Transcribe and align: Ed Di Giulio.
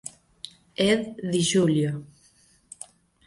Ed 0.87 1.15
Di 1.29 1.41
Giulio. 1.41 2.03